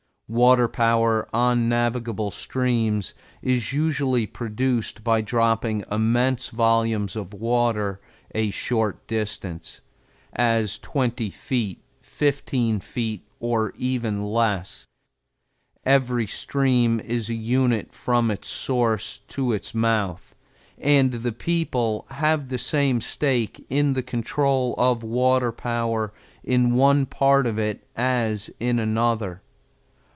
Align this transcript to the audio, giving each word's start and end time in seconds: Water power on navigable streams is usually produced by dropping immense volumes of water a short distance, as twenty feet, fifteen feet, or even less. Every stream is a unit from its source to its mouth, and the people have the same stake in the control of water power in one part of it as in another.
Water 0.33 0.69
power 0.69 1.27
on 1.35 1.67
navigable 1.67 2.31
streams 2.31 3.13
is 3.41 3.73
usually 3.73 4.25
produced 4.25 5.03
by 5.03 5.19
dropping 5.19 5.83
immense 5.91 6.47
volumes 6.47 7.17
of 7.17 7.33
water 7.33 7.99
a 8.33 8.49
short 8.49 9.05
distance, 9.07 9.81
as 10.31 10.79
twenty 10.79 11.29
feet, 11.29 11.81
fifteen 12.01 12.79
feet, 12.79 13.25
or 13.41 13.73
even 13.77 14.23
less. 14.23 14.85
Every 15.85 16.27
stream 16.27 17.01
is 17.01 17.27
a 17.29 17.33
unit 17.33 17.91
from 17.91 18.31
its 18.31 18.47
source 18.47 19.19
to 19.27 19.51
its 19.51 19.75
mouth, 19.75 20.33
and 20.77 21.11
the 21.11 21.33
people 21.33 22.07
have 22.11 22.47
the 22.47 22.57
same 22.57 23.01
stake 23.01 23.65
in 23.67 23.95
the 23.95 24.01
control 24.03 24.75
of 24.77 25.03
water 25.03 25.51
power 25.51 26.13
in 26.41 26.73
one 26.75 27.05
part 27.05 27.45
of 27.45 27.59
it 27.59 27.85
as 27.97 28.49
in 28.61 28.79
another. 28.79 29.41